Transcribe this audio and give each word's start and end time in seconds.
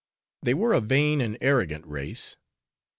They 0.41 0.55
were 0.55 0.73
a 0.73 0.81
vain 0.81 1.21
and 1.21 1.37
arrogant 1.41 1.85
race. 1.85 2.35